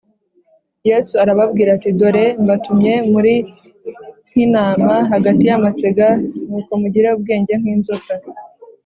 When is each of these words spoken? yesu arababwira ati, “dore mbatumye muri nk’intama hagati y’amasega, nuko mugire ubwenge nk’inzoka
yesu 0.89 1.13
arababwira 1.23 1.69
ati, 1.77 1.89
“dore 1.99 2.25
mbatumye 2.43 2.93
muri 3.11 3.33
nk’intama 4.29 4.95
hagati 5.11 5.41
y’amasega, 5.49 6.07
nuko 6.49 6.71
mugire 6.81 7.07
ubwenge 7.17 7.53
nk’inzoka 7.61 8.13